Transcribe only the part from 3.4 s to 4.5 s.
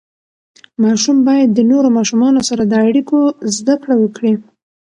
زده کړه وکړي.